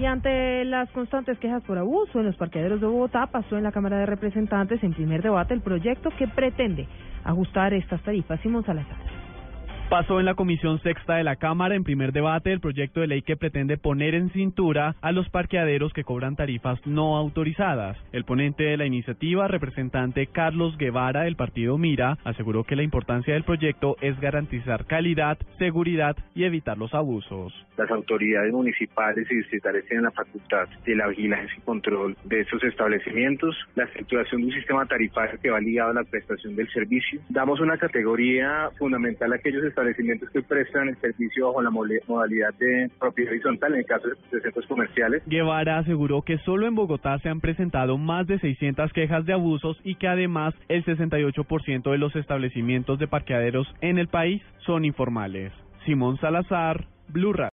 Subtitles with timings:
[0.00, 3.70] Y ante las constantes quejas por abuso en los parqueaderos de Bogotá, pasó en la
[3.70, 6.88] Cámara de Representantes en primer debate el proyecto que pretende
[7.22, 8.40] ajustar estas tarifas.
[8.40, 8.96] Simón Salazar.
[9.90, 13.22] Pasó en la Comisión Sexta de la Cámara en primer debate el proyecto de ley
[13.22, 17.98] que pretende poner en cintura a los parqueaderos que cobran tarifas no autorizadas.
[18.12, 23.34] El ponente de la iniciativa, representante Carlos Guevara del partido Mira, aseguró que la importancia
[23.34, 27.52] del proyecto es garantizar calidad, seguridad y evitar los abusos.
[27.76, 32.62] Las autoridades municipales y distritales tienen la facultad de la vigilancia y control de esos
[32.62, 37.20] establecimientos, la estructuración de un sistema tarifario que va ligado a la prestación del servicio.
[37.28, 42.90] Damos una categoría fundamental a aquellos establecimientos que prestan el servicio bajo la modalidad de
[42.98, 45.22] propiedad horizontal, en el caso de centros comerciales.
[45.26, 49.80] Guevara aseguró que solo en Bogotá se han presentado más de 600 quejas de abusos
[49.84, 55.52] y que además el 68% de los establecimientos de parqueaderos en el país son informales.
[55.86, 57.48] Simón Salazar, Blue Radio.